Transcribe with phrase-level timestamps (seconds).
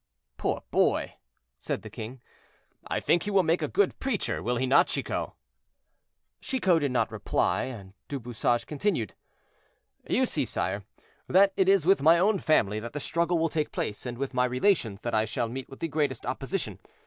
[0.35, 1.13] "Poor boy!"
[1.59, 2.21] said the king.
[2.87, 5.29] "I think he will make a good preacher; will he not, Chicot?"
[6.41, 7.91] Chicot did not reply.
[8.07, 9.13] Du Bouchage continued:
[10.09, 10.83] "You see, sire,
[11.27, 14.33] that it is with my own family that the struggle will take place, and with
[14.33, 16.79] my relations that I shall meet with the greatest opposition.